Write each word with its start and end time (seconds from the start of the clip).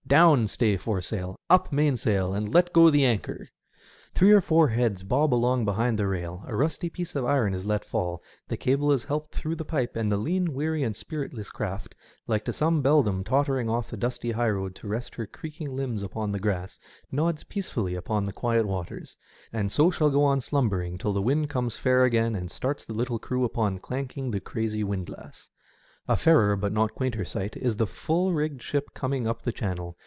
down 0.07 0.45
stay 0.45 0.75
foresail! 0.75 1.39
up 1.49 1.71
main^il, 1.71 2.35
and 2.35 2.53
let 2.53 2.73
go 2.73 2.89
the 2.89 3.05
anchor! 3.05 3.47
Three 4.13 4.33
or 4.33 4.41
four 4.41 4.67
heads 4.67 5.03
bob 5.03 5.33
along 5.33 5.63
behind 5.63 5.97
the 5.97 6.05
rail, 6.05 6.43
a 6.45 6.53
rusty 6.53 6.89
piece 6.89 7.15
of 7.15 7.23
iron 7.23 7.53
is 7.53 7.63
let 7.65 7.85
fall, 7.85 8.21
the 8.49 8.57
cable 8.57 8.91
is 8.91 9.05
helped 9.05 9.33
through 9.33 9.55
the 9.55 9.63
pipe, 9.63 9.95
and 9.95 10.11
the 10.11 10.17
lean, 10.17 10.51
weary, 10.53 10.83
and 10.83 10.97
spiritless 10.97 11.49
craft, 11.49 11.95
like 12.27 12.43
to 12.43 12.51
some 12.51 12.83
beldame 12.83 13.23
tottering 13.23 13.69
off 13.69 13.89
the 13.89 13.95
dusty 13.95 14.31
high 14.31 14.49
road 14.49 14.75
to 14.75 14.85
rest 14.87 15.15
her 15.15 15.25
creaking 15.25 15.73
limbs 15.73 16.03
upon 16.03 16.29
the 16.33 16.39
grass, 16.41 16.77
nods 17.09 17.45
peacefully 17.45 17.95
upon 17.95 18.25
the 18.25 18.33
quiet 18.33 18.67
waters, 18.67 19.15
and 19.53 19.71
so 19.71 19.89
shall 19.89 20.09
go 20.09 20.25
on 20.25 20.41
slumbering 20.41 20.97
till 20.97 21.13
the 21.13 21.21
wind 21.21 21.49
comes 21.49 21.77
fair 21.77 22.03
again 22.03 22.35
and 22.35 22.51
starts 22.51 22.83
the 22.83 22.93
little 22.93 23.17
crew 23.17 23.45
upon 23.45 23.79
clanking 23.79 24.29
the 24.29 24.41
crazy 24.41 24.83
wind 24.83 25.07
lass. 25.07 25.49
A 26.09 26.17
fairer, 26.17 26.57
but 26.57 26.73
not 26.73 26.91
a 26.91 26.93
quainter, 26.93 27.23
sight 27.23 27.55
is 27.55 27.77
the 27.77 27.87
full 27.87 28.33
rigged 28.33 28.61
ship 28.61 28.89
coming 28.93 29.25
up 29.25 29.41
Channel. 29.53 29.95